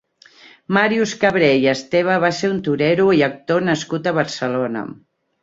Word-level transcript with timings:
Màrius 0.77 1.11
Cabré 1.23 1.49
i 1.65 1.67
Esteve 1.73 2.15
va 2.23 2.31
ser 2.39 2.49
un 2.55 2.63
torero 2.69 3.07
i 3.19 3.23
actor 3.29 3.69
nascut 3.69 4.11
a 4.11 4.17
Barcelona. 4.23 4.85